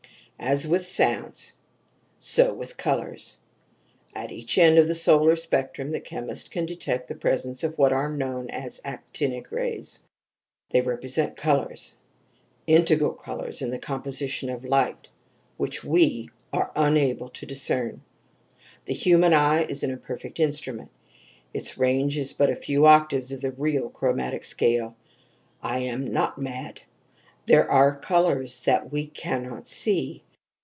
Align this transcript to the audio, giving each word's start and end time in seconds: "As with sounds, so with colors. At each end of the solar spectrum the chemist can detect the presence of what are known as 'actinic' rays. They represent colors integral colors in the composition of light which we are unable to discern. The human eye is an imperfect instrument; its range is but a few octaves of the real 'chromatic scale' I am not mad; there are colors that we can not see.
"As 0.43 0.65
with 0.67 0.83
sounds, 0.83 1.53
so 2.17 2.55
with 2.55 2.75
colors. 2.75 3.39
At 4.15 4.31
each 4.31 4.57
end 4.57 4.79
of 4.79 4.87
the 4.87 4.95
solar 4.95 5.35
spectrum 5.35 5.91
the 5.91 5.99
chemist 5.99 6.49
can 6.49 6.65
detect 6.65 7.07
the 7.07 7.13
presence 7.13 7.63
of 7.63 7.77
what 7.77 7.93
are 7.93 8.09
known 8.09 8.49
as 8.49 8.81
'actinic' 8.83 9.51
rays. 9.51 10.03
They 10.71 10.81
represent 10.81 11.37
colors 11.37 11.95
integral 12.65 13.13
colors 13.13 13.61
in 13.61 13.69
the 13.69 13.77
composition 13.77 14.49
of 14.49 14.65
light 14.65 15.09
which 15.57 15.83
we 15.83 16.31
are 16.51 16.71
unable 16.75 17.29
to 17.29 17.45
discern. 17.45 18.01
The 18.85 18.95
human 18.95 19.33
eye 19.35 19.65
is 19.69 19.83
an 19.83 19.91
imperfect 19.91 20.39
instrument; 20.39 20.89
its 21.53 21.77
range 21.77 22.17
is 22.17 22.33
but 22.33 22.49
a 22.49 22.55
few 22.55 22.87
octaves 22.87 23.31
of 23.31 23.41
the 23.41 23.51
real 23.51 23.91
'chromatic 23.91 24.43
scale' 24.43 24.95
I 25.61 25.81
am 25.81 26.07
not 26.07 26.39
mad; 26.41 26.81
there 27.45 27.69
are 27.69 27.95
colors 27.95 28.61
that 28.61 28.91
we 28.91 29.05
can 29.05 29.43
not 29.43 29.67
see. 29.67 30.23